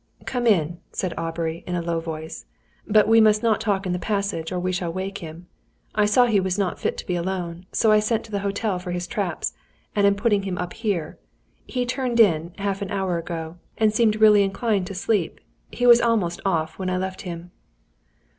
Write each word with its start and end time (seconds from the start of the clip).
"Come 0.25 0.47
in," 0.47 0.79
said 0.91 1.13
Aubrey, 1.15 1.63
in 1.67 1.75
a 1.75 1.81
low 1.83 1.99
voice; 1.99 2.47
"but 2.87 3.07
we 3.07 3.21
must 3.21 3.43
not 3.43 3.61
talk 3.61 3.85
in 3.85 3.91
the 3.93 3.99
passage 3.99 4.51
or 4.51 4.59
we 4.59 4.71
shall 4.71 4.91
wake 4.91 5.19
him. 5.19 5.45
I 5.93 6.07
saw 6.07 6.25
he 6.25 6.39
was 6.39 6.57
not 6.57 6.79
fit 6.79 6.97
to 6.97 7.05
be 7.05 7.15
alone, 7.15 7.67
so 7.71 7.91
I 7.91 7.99
sent 7.99 8.23
to 8.25 8.31
the 8.31 8.39
hotel 8.39 8.79
for 8.79 8.89
his 8.93 9.05
traps, 9.05 9.53
and 9.95 10.07
am 10.07 10.15
putting 10.15 10.41
him 10.41 10.57
up 10.57 10.73
here. 10.73 11.19
He 11.67 11.85
turned 11.85 12.19
in, 12.19 12.51
half 12.57 12.81
an 12.81 12.89
hour 12.89 13.19
ago, 13.19 13.57
and 13.77 13.93
seemed 13.93 14.15
really 14.15 14.41
inclined 14.41 14.87
to 14.87 14.95
sleep. 14.95 15.39
He 15.69 15.85
was 15.85 16.01
almost 16.01 16.41
off, 16.43 16.79
when 16.79 16.89
I 16.89 16.97
left 16.97 17.21
him." 17.21 17.51